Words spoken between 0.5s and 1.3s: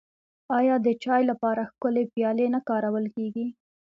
آیا د چای